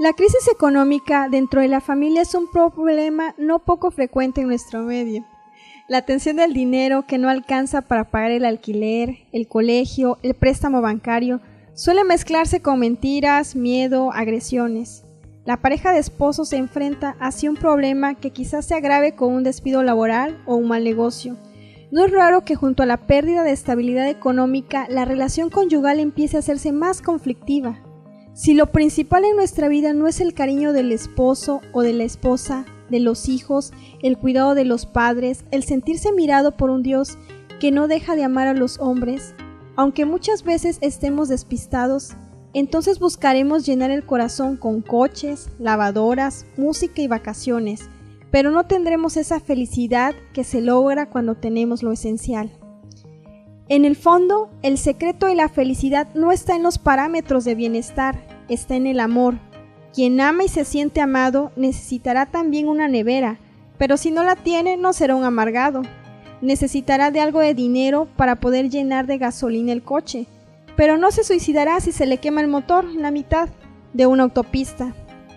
[0.00, 4.82] La crisis económica dentro de la familia es un problema no poco frecuente en nuestro
[4.82, 5.26] medio.
[5.88, 10.80] La tensión del dinero que no alcanza para pagar el alquiler, el colegio, el préstamo
[10.80, 11.42] bancario,
[11.74, 15.04] suele mezclarse con mentiras, miedo, agresiones.
[15.44, 19.42] La pareja de esposos se enfrenta hacia un problema que quizás se agrave con un
[19.42, 21.36] despido laboral o un mal negocio.
[21.92, 26.38] No es raro que junto a la pérdida de estabilidad económica la relación conyugal empiece
[26.38, 27.80] a hacerse más conflictiva.
[28.40, 32.04] Si lo principal en nuestra vida no es el cariño del esposo o de la
[32.04, 33.70] esposa, de los hijos,
[34.02, 37.18] el cuidado de los padres, el sentirse mirado por un Dios
[37.60, 39.34] que no deja de amar a los hombres,
[39.76, 42.12] aunque muchas veces estemos despistados,
[42.54, 47.90] entonces buscaremos llenar el corazón con coches, lavadoras, música y vacaciones,
[48.30, 52.50] pero no tendremos esa felicidad que se logra cuando tenemos lo esencial.
[53.68, 58.29] En el fondo, el secreto de la felicidad no está en los parámetros de bienestar,
[58.50, 59.38] está en el amor.
[59.94, 63.38] Quien ama y se siente amado necesitará también una nevera,
[63.78, 65.82] pero si no la tiene no será un amargado.
[66.42, 70.26] Necesitará de algo de dinero para poder llenar de gasolina el coche,
[70.76, 73.48] pero no se suicidará si se le quema el motor en la mitad
[73.92, 74.94] de una autopista.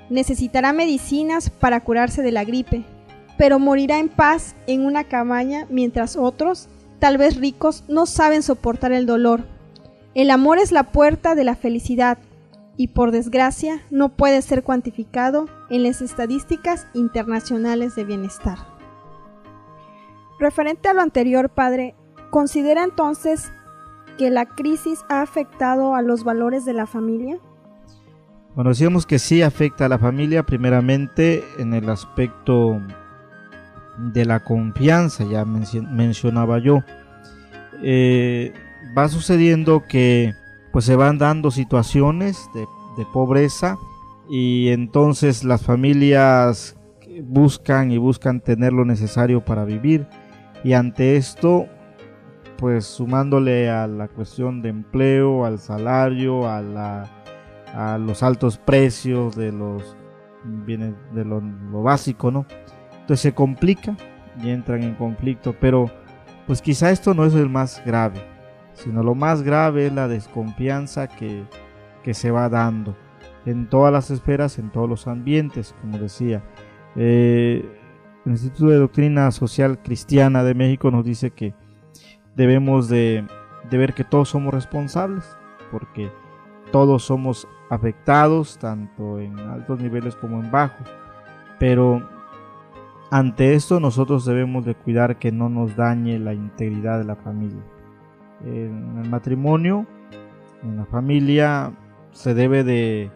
[0.09, 2.83] Necesitará medicinas para curarse de la gripe,
[3.37, 6.69] pero morirá en paz en una cabaña mientras otros
[7.03, 9.43] tal vez ricos, no saben soportar el dolor.
[10.15, 12.17] El amor es la puerta de la felicidad
[12.77, 18.57] y por desgracia no puede ser cuantificado en las estadísticas internacionales de bienestar.
[20.39, 21.95] Referente a lo anterior, padre,
[22.29, 23.51] ¿considera entonces
[24.17, 27.39] que la crisis ha afectado a los valores de la familia?
[28.55, 32.81] Bueno, decíamos que sí afecta a la familia primeramente en el aspecto
[33.97, 36.83] de la confianza, ya mencionaba yo.
[37.81, 38.53] Eh,
[38.95, 40.35] va sucediendo que
[40.73, 42.65] pues se van dando situaciones de,
[43.13, 43.77] pobreza
[44.29, 46.75] y entonces las familias
[47.23, 50.07] buscan y buscan tener lo necesario para vivir
[50.63, 51.67] y ante esto
[52.57, 57.09] pues sumándole a la cuestión de empleo, al salario, a, la,
[57.73, 59.95] a los altos precios de los
[60.43, 62.45] bienes de lo, lo básico, ¿no?
[62.91, 63.95] Entonces se complica
[64.41, 65.91] y entran en conflicto, pero
[66.47, 68.32] pues quizá esto no es el más grave,
[68.73, 71.45] sino lo más grave es la desconfianza que,
[72.13, 72.97] se va dando
[73.45, 76.43] en todas las esferas, en todos los ambientes, como decía.
[76.95, 77.65] Eh,
[78.25, 81.53] el Instituto de Doctrina Social Cristiana de México nos dice que
[82.35, 83.25] debemos de,
[83.69, 85.25] de ver que todos somos responsables,
[85.71, 86.11] porque
[86.71, 90.87] todos somos afectados, tanto en altos niveles como en bajos,
[91.59, 92.01] pero
[93.11, 97.61] ante esto nosotros debemos de cuidar que no nos dañe la integridad de la familia.
[98.45, 99.85] En el matrimonio,
[100.63, 101.73] en la familia,
[102.11, 103.11] se debe de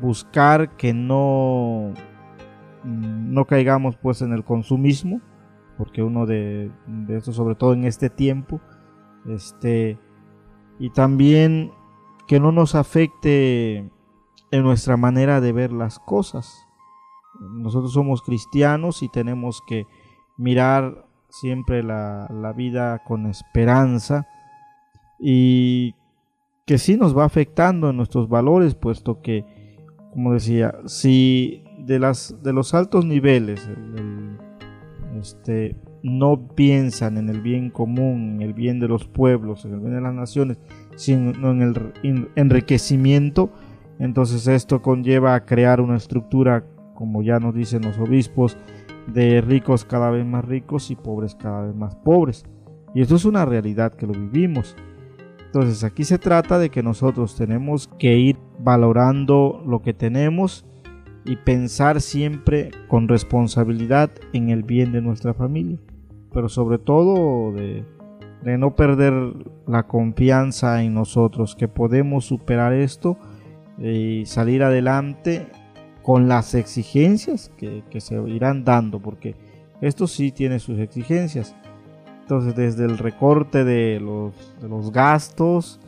[0.00, 1.92] buscar que no,
[2.84, 5.20] no caigamos pues en el consumismo,
[5.76, 8.60] porque uno de, de esto, sobre todo en este tiempo,
[9.26, 9.98] este,
[10.78, 11.72] y también
[12.26, 13.90] que no nos afecte
[14.50, 16.66] en nuestra manera de ver las cosas.
[17.40, 19.86] Nosotros somos cristianos y tenemos que
[20.36, 24.26] mirar siempre la, vida con esperanza
[25.26, 25.94] y
[26.66, 29.46] que sí nos va afectando en nuestros valores, puesto que,
[30.12, 33.66] como decía, si de, las, de los altos niveles
[35.18, 39.80] este, no piensan en el bien común, en el bien de los pueblos, en el
[39.80, 40.58] bien de las naciones,
[40.94, 43.50] sino en el enriquecimiento,
[43.98, 48.58] entonces esto conlleva a crear una estructura como ya nos dicen los obispos,
[49.06, 52.44] de ricos cada vez más ricos y pobres cada vez más pobres.
[52.94, 54.76] Y esto es una realidad que lo vivimos.
[55.54, 60.66] Entonces aquí se trata de que nosotros tenemos que ir valorando lo que tenemos
[61.24, 65.78] y pensar siempre con responsabilidad en el bien de nuestra familia.
[66.32, 67.84] Pero sobre todo de,
[68.58, 69.14] no perder
[69.68, 73.16] la confianza en nosotros, que podemos superar esto
[73.78, 75.46] y salir adelante
[76.02, 79.36] con las exigencias que, se irán dando, porque
[79.80, 81.54] esto sí tiene sus exigencias.
[82.24, 85.78] Entonces, desde el recorte de los, gastos,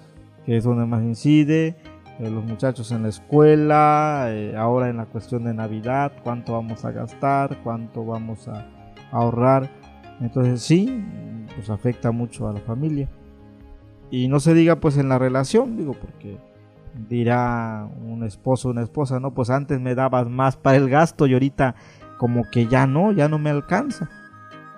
[0.44, 1.76] que es donde más incide,
[2.18, 6.84] eh, los muchachos en la escuela, eh, ahora en la cuestión de Navidad, cuánto vamos
[6.84, 8.66] a gastar, cuánto vamos a
[9.12, 9.70] ahorrar.
[10.20, 11.02] Entonces, sí,
[11.54, 13.08] pues afecta mucho a la familia.
[14.10, 16.36] Y no se diga pues en la relación, digo, porque
[17.08, 21.32] dirá un esposo, una esposa, no, pues antes me dabas más para el gasto y
[21.32, 21.76] ahorita
[22.18, 24.10] como que ya no, ya no me alcanza.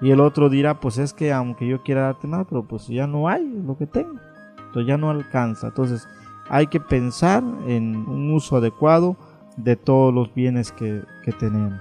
[0.00, 3.06] Y el otro dirá, pues es que aunque yo quiera darte más, pero pues ya
[3.06, 4.14] no hay lo que tengo.
[4.58, 5.68] Entonces ya no alcanza.
[5.68, 6.06] Entonces
[6.48, 9.16] hay que pensar en un uso adecuado
[9.56, 11.80] de todos los bienes que, que tenemos.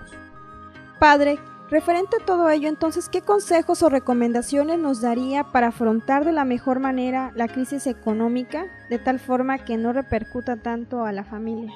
[1.00, 1.38] Padre,
[1.69, 6.46] Referente a todo ello, entonces, ¿qué consejos o recomendaciones nos daría para afrontar de la
[6.46, 11.74] mejor manera la crisis económica de tal forma que no repercuta tanto a la familia?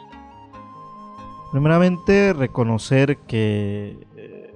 [1.52, 4.54] Primeramente, reconocer que eh,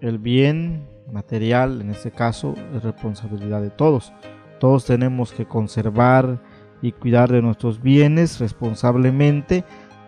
[0.00, 4.12] el bien material, en este caso, es responsabilidad de todos.
[4.60, 6.40] Todos tenemos que conservar
[6.82, 9.64] y cuidar de nuestros bienes responsablemente,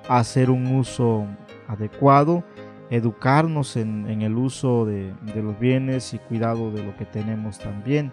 [0.08, 1.26] hacer un uso
[1.68, 2.44] adecuado
[2.90, 8.12] educarnos en, el uso de, los bienes y cuidado de lo que tenemos también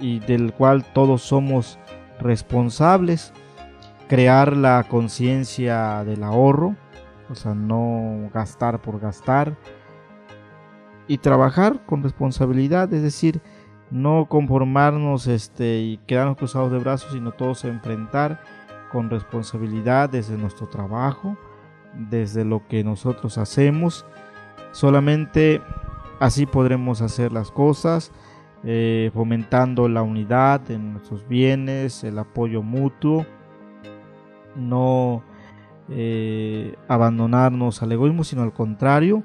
[0.00, 1.78] y del cual todos somos
[2.18, 3.32] responsables,
[4.08, 6.74] crear la conciencia del ahorro,
[7.28, 9.56] o sea, no gastar por gastar
[11.06, 13.42] y trabajar con responsabilidad, es decir,
[13.90, 18.40] no conformarnos este, y quedarnos cruzados de brazos, sino todos enfrentar
[18.90, 21.36] con responsabilidad desde nuestro trabajo,
[21.94, 24.06] desde lo que nosotros hacemos.
[24.72, 25.60] Solamente
[26.20, 28.12] así podremos hacer las cosas,
[28.64, 33.26] eh, fomentando la unidad en nuestros bienes, el apoyo mutuo,
[34.56, 35.22] no
[35.88, 39.22] eh, abandonarnos al egoísmo, sino al contrario,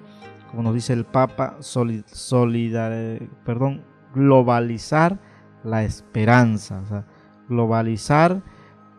[0.50, 2.92] como nos dice el Papa, solidar,
[3.46, 5.20] perdón, globalizar
[5.64, 7.06] la esperanza,
[7.48, 8.42] globalizar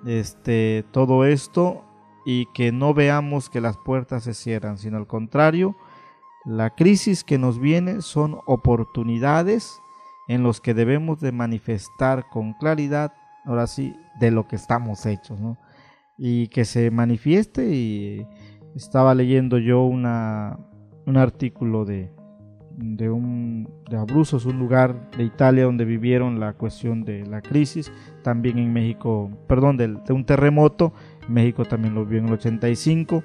[0.06, 1.85] este, todo esto
[2.25, 5.76] y que no veamos que las puertas se cierran, sino al contrario,
[6.44, 9.81] la crisis que nos viene son oportunidades
[10.29, 13.12] en los que debemos de manifestar con claridad,
[13.44, 15.58] ahora sí, de lo que estamos hechos, ¿no?
[16.17, 18.26] Y que se manifieste y
[18.76, 20.58] estaba leyendo yo una,
[21.06, 22.11] un artículo de,
[22.76, 27.93] de, un, de Abruzos, un lugar de Italia donde vivieron la cuestión de la crisis,
[28.23, 30.93] también en México, perdón, de, un terremoto
[31.29, 33.23] México también lo vio en el 85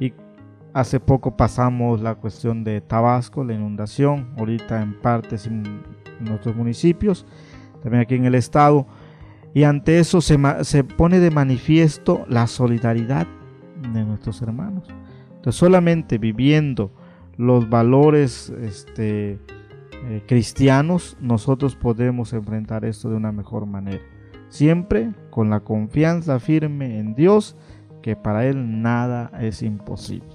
[0.00, 0.12] y
[0.72, 5.82] hace poco pasamos la cuestión de Tabasco, la inundación, ahorita en partes en,
[6.32, 7.26] otros municipios,
[7.82, 8.86] también aquí en el estado.
[9.52, 13.26] Y ante eso se, se pone de manifiesto la solidaridad
[13.92, 14.88] de nuestros hermanos.
[15.36, 16.90] Entonces solamente viviendo
[17.36, 19.38] los valores este,
[20.06, 24.00] eh, cristianos, nosotros podemos enfrentar esto de una mejor manera
[24.54, 27.56] siempre con la confianza firme en Dios,
[28.02, 30.28] que para Él nada es imposible.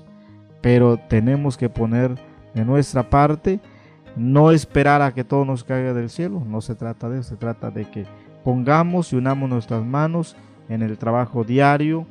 [0.62, 2.16] Pero tenemos que poner
[2.54, 3.62] de nuestra parte,
[4.18, 7.38] no esperar a que todo nos caiga del cielo, no se trata de eso, se
[7.38, 8.06] trata de que
[8.44, 10.36] pongamos y unamos nuestras manos
[10.68, 12.06] en el trabajo diario,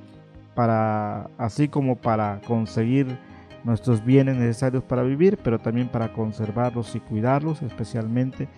[0.55, 3.19] para, así como para conseguir
[3.65, 8.49] nuestros bienes necesarios para vivir, pero también para conservarlos y cuidarlos, especialmente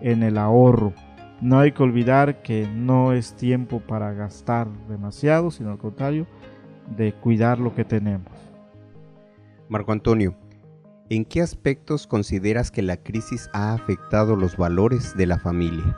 [0.00, 0.92] en el ahorro.
[1.40, 6.26] No hay que olvidar que no es tiempo para gastar demasiado, sino al contrario,
[6.96, 8.32] de cuidar lo que tenemos.
[9.68, 10.34] Marco Antonio,
[11.08, 15.96] ¿en qué aspectos consideras que la crisis ha afectado los valores de la familia?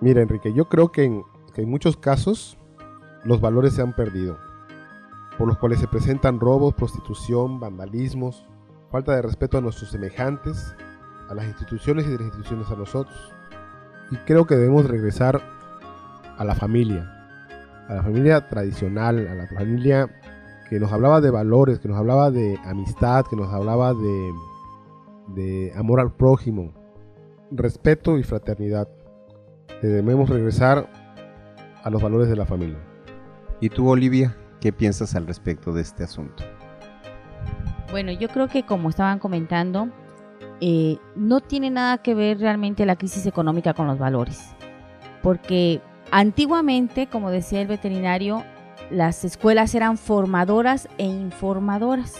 [0.00, 1.22] Mira, Enrique, yo creo que en,
[1.54, 2.58] que en muchos casos
[3.24, 4.38] los valores se han perdido,
[5.38, 8.44] por los cuales se presentan robos, prostitución, vandalismos,
[8.90, 10.74] falta de respeto a nuestros semejantes,
[11.28, 13.32] a las instituciones y de las instituciones a nosotros.
[14.10, 15.40] Y creo que debemos regresar
[16.36, 17.08] a la familia,
[17.88, 20.10] a la familia tradicional, a la familia
[20.68, 24.32] que nos hablaba de valores, que nos hablaba de amistad, que nos hablaba de,
[25.28, 26.72] de amor al prójimo,
[27.52, 28.88] respeto y fraternidad.
[29.82, 30.90] Debemos regresar
[31.84, 32.78] a los valores de la familia.
[33.60, 36.44] ¿Y tú, Olivia, qué piensas al respecto de este asunto?
[37.90, 39.88] Bueno, yo creo que como estaban comentando,
[40.60, 44.54] eh, no tiene nada que ver realmente la crisis económica con los valores.
[45.22, 48.44] Porque antiguamente, como decía el veterinario,
[48.90, 52.16] las escuelas eran formadoras e informadoras.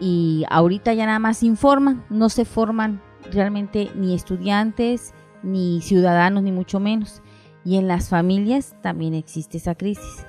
[0.00, 6.52] Y ahorita ya nada más informan, no se forman realmente ni estudiantes, ni ciudadanos, ni
[6.52, 7.22] mucho menos.
[7.64, 10.26] Y en las familias también existe esa crisis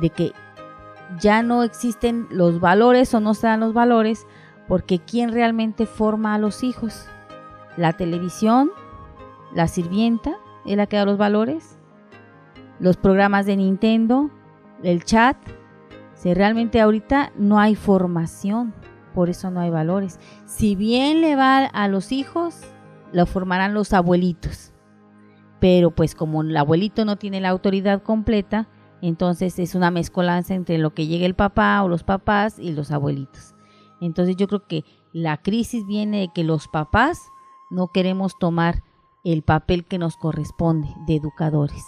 [0.00, 0.32] de que
[1.18, 4.26] ya no existen los valores o no se dan los valores
[4.68, 7.08] porque ¿quién realmente forma a los hijos?
[7.76, 8.70] ¿La televisión?
[9.54, 10.36] ¿La sirvienta?
[10.64, 11.78] ¿Es la que da los valores?
[12.78, 14.30] ¿Los programas de Nintendo?
[14.82, 15.36] ¿El chat?
[16.14, 18.74] Si realmente ahorita no hay formación,
[19.14, 20.20] por eso no hay valores.
[20.46, 22.60] Si bien le va a los hijos,
[23.12, 24.72] lo formarán los abuelitos.
[25.58, 28.68] Pero pues como el abuelito no tiene la autoridad completa,
[29.02, 32.90] entonces es una mezcolanza entre lo que llega el papá o los papás y los
[32.90, 33.54] abuelitos.
[34.00, 37.20] Entonces yo creo que la crisis viene de que los papás
[37.70, 38.82] no queremos tomar
[39.24, 41.82] el papel que nos corresponde de educadores.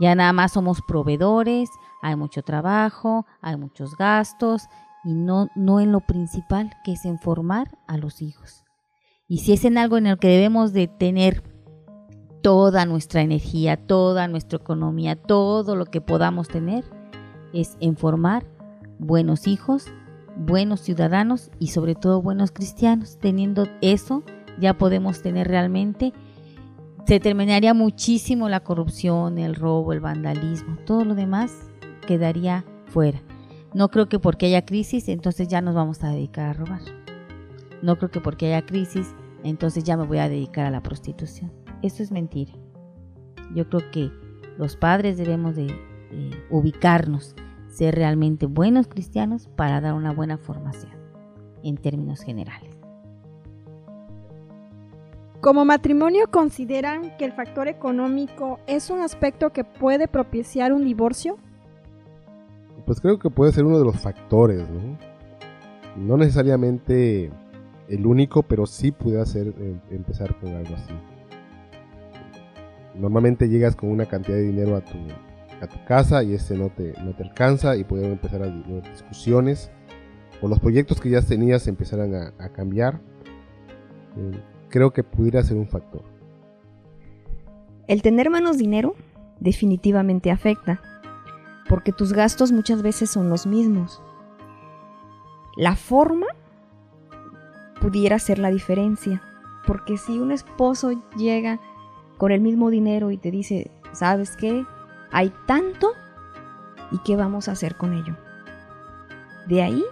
[0.00, 1.70] Ya nada más somos proveedores,
[2.02, 4.62] hay mucho trabajo, hay muchos gastos
[5.04, 8.64] y no, no en lo principal que es en formar a los hijos.
[9.28, 11.51] Y si es en algo en el que debemos de tener
[12.42, 16.84] toda nuestra energía, toda nuestra economía, todo lo que podamos tener,
[17.52, 18.44] es en formar
[18.98, 19.86] buenos hijos,
[20.36, 23.18] buenos ciudadanos y sobre todo buenos cristianos.
[23.20, 24.22] Teniendo eso,
[24.58, 26.12] ya podemos tener realmente,
[27.06, 31.52] se terminaría muchísimo la corrupción, el robo, el vandalismo, todo lo demás
[32.06, 33.22] quedaría fuera.
[33.74, 36.82] No creo que porque haya crisis, entonces ya nos vamos a dedicar a robar.
[37.80, 41.61] No creo que porque haya crisis, entonces ya me voy a dedicar a la prostitución.
[41.82, 42.52] Eso es mentira.
[43.54, 44.10] Yo creo que
[44.56, 45.74] los padres debemos de,
[46.50, 47.34] ubicarnos,
[47.68, 50.92] ser realmente buenos cristianos para dar una buena formación
[51.62, 52.70] en términos generales.
[55.40, 61.36] Como matrimonio consideran que el factor económico es un aspecto que puede propiciar un divorcio?
[62.86, 64.98] Pues creo que puede ser uno de los factores, ¿no?
[65.96, 67.30] No necesariamente
[67.88, 70.94] el único, pero sí puede hacer eh, empezar con algo así.
[72.94, 74.98] Normalmente llegas con una cantidad de dinero a tu,
[75.60, 79.70] a tu casa y este no te, no te alcanza y pueden empezar a discusiones
[80.42, 83.00] o los proyectos que ya tenías empezaran a, cambiar.
[84.16, 86.02] Eh, creo que pudiera ser un factor.
[87.86, 88.94] El tener menos dinero
[89.38, 90.80] definitivamente afecta,
[91.68, 94.02] porque tus gastos muchas veces son los mismos.
[95.56, 96.26] La forma
[97.80, 99.22] pudiera ser la diferencia,
[99.66, 101.60] porque si un esposo llega
[102.22, 104.64] con el mismo dinero y te dice, ¿sabes qué?
[105.10, 105.90] Hay tanto
[106.92, 108.16] y qué vamos a hacer con ello.
[109.48, 109.82] De ahí,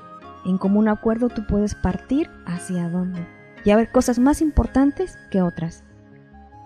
[0.44, 3.26] en común acuerdo, tú puedes partir hacia dónde.
[3.64, 5.82] Y haber cosas más importantes que otras.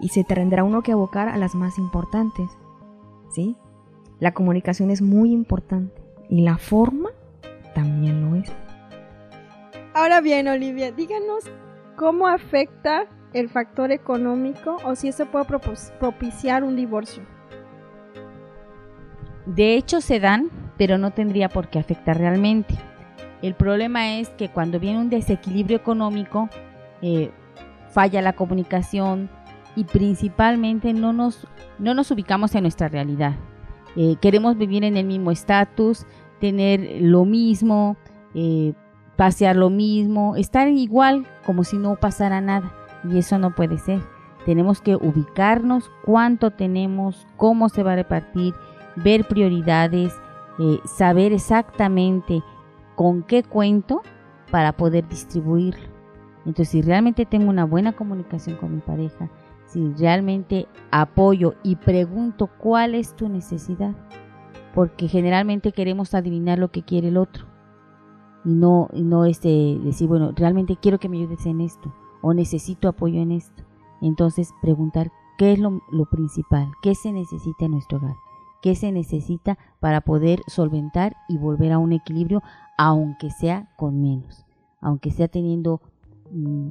[0.02, 2.50] Y se tendrá uno que abocar a las más importantes.
[3.30, 3.56] ¿Sí?
[4.21, 5.94] La comunicación es muy importante.
[6.28, 7.09] Y la forma
[7.75, 8.52] también lo es.
[9.94, 11.50] Ahora bien, Olivia, díganos
[11.97, 15.47] cómo afecta el factor económico o si eso puede
[15.99, 17.23] propiciar un divorcio.
[19.45, 22.75] De hecho se dan, pero no tendría por qué afectar realmente.
[23.43, 26.49] El problema es que cuando viene un desequilibrio económico,
[27.03, 27.31] eh,
[27.91, 29.29] falla la comunicación
[29.76, 31.47] y principalmente no nos,
[31.79, 33.35] no nos ubicamos en nuestra realidad.
[33.97, 36.07] Eh, queremos vivir en el mismo estatus,
[36.41, 37.97] tener lo mismo,
[38.35, 38.73] eh,
[39.17, 42.73] pasear lo mismo, estar igual como si no pasara nada
[43.04, 44.02] y eso no puede ser.
[44.44, 48.54] Tenemos que ubicarnos cuánto tenemos, cómo se va a repartir,
[48.96, 50.14] ver prioridades,
[50.58, 52.42] eh, saber exactamente
[52.94, 54.02] con qué cuento
[54.50, 55.88] para poder distribuirlo.
[56.46, 59.30] Entonces, si realmente tengo una buena comunicación con mi pareja,
[59.66, 63.94] si realmente apoyo y pregunto cuál es tu necesidad,
[64.75, 67.46] porque generalmente queremos adivinar lo que quiere el otro
[68.44, 71.94] y no, no este, decir, bueno, realmente quiero que me ayudes en esto
[72.25, 73.62] o necesito apoyo en esto.
[74.00, 78.16] Entonces preguntar qué es lo, principal, qué se necesita en nuestro hogar,
[78.62, 82.43] qué se necesita para poder solventar y volver a un equilibrio,
[82.78, 84.47] aunque sea con menos,
[84.81, 85.83] aunque sea teniendo
[86.33, 86.69] mm,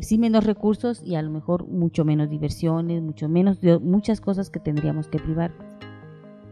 [0.00, 4.58] sí menos recursos y a lo mejor mucho menos diversiones, mucho menos muchas cosas que
[4.58, 5.52] tendríamos que privar.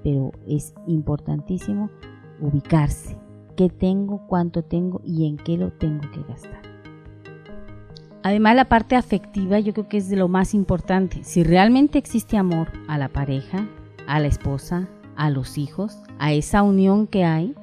[0.05, 1.91] Pero es importantísimo
[2.41, 3.19] ubicarse,
[3.57, 6.74] qué tengo, cuánto tengo y en qué lo tengo que gastar.
[8.25, 11.23] Además, la parte afectiva yo creo que es de lo más importante.
[11.25, 13.69] Si realmente existe amor a la pareja,
[14.07, 17.55] a la esposa, a los hijos, a esa unión que hay,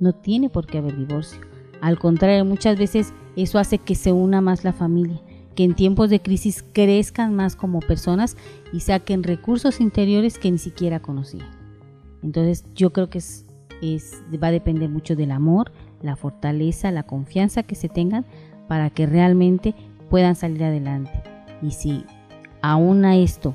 [0.00, 1.40] no tiene por qué haber divorcio.
[1.80, 5.20] Al contrario, muchas veces eso hace que se una más la familia,
[5.54, 8.36] que en tiempos de crisis crezcan más como personas
[8.72, 11.46] y saquen recursos interiores que ni siquiera conocían.
[12.24, 13.20] Entonces yo creo que
[14.42, 15.70] va a depender mucho del amor,
[16.02, 18.26] la fortaleza, la confianza que se tengan
[18.66, 19.74] para que realmente
[20.10, 21.22] puedan salir adelante.
[21.62, 22.04] Y si
[22.60, 23.54] aún a esto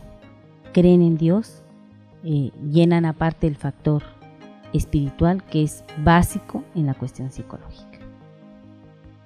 [0.74, 1.64] creen en Dios,
[2.24, 4.02] eh, llenan aparte el factor
[4.74, 8.00] espiritual que es básico en la cuestión psicológica.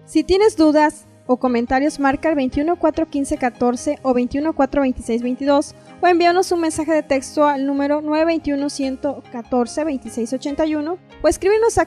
[0.05, 6.61] Si tienes dudas o comentarios, marca el 21 14 o 21 22 o envíanos un
[6.61, 11.85] mensaje de texto al número 921 114 2681 o escríbenos a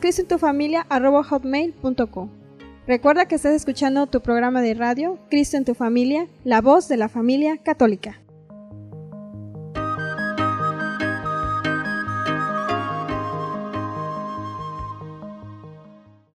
[1.24, 2.41] hotmail.com
[2.86, 6.96] Recuerda que estás escuchando tu programa de radio, Cristo en tu familia, la voz de
[6.96, 8.21] la familia católica.